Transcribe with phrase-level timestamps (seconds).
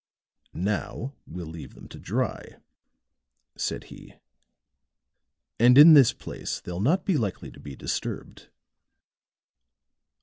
[0.55, 2.57] "Now we'll leave them to dry,"
[3.55, 4.15] said he,
[5.59, 8.49] "and in this place they'll not be likely to be disturbed."